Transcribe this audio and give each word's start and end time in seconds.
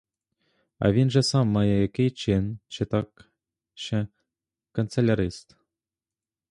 А 0.79 0.91
він 0.91 1.09
же 1.09 1.23
сам 1.23 1.47
має 1.47 1.81
який 1.81 2.11
чин 2.11 2.59
чи 2.67 2.85
так 2.85 3.29
ще— 3.73 4.07
канцелярист? 4.71 5.57